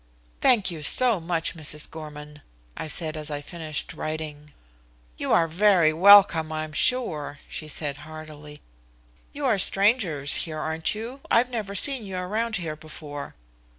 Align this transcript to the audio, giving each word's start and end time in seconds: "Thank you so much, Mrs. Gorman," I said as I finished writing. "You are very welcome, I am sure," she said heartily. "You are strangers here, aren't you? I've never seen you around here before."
"Thank 0.41 0.71
you 0.71 0.81
so 0.81 1.19
much, 1.19 1.55
Mrs. 1.55 1.87
Gorman," 1.87 2.41
I 2.75 2.87
said 2.87 3.15
as 3.15 3.29
I 3.29 3.39
finished 3.41 3.93
writing. 3.93 4.51
"You 5.15 5.31
are 5.31 5.47
very 5.47 5.93
welcome, 5.93 6.51
I 6.51 6.63
am 6.63 6.73
sure," 6.73 7.37
she 7.47 7.67
said 7.67 7.97
heartily. 7.97 8.61
"You 9.31 9.45
are 9.45 9.59
strangers 9.59 10.37
here, 10.37 10.57
aren't 10.57 10.95
you? 10.95 11.19
I've 11.29 11.51
never 11.51 11.75
seen 11.75 12.03
you 12.03 12.17
around 12.17 12.55
here 12.55 12.75
before." 12.75 13.35